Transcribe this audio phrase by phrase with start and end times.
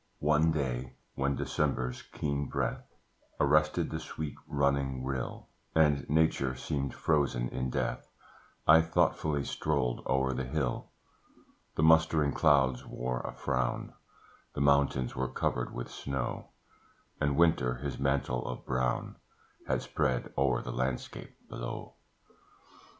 [0.17, 2.95] One day, when December's keen breath
[3.39, 8.09] Arrested the sweet running rill, And Nature seemed frozen in death,
[8.67, 10.89] I thoughtfully strolled o'er the hill:
[11.75, 13.93] The mustering clouds wore a frown,
[14.55, 16.49] The mountains were covered with snow,
[17.19, 19.17] And Winter his mantle of brown
[19.67, 21.93] Had spread o'er the landscape below.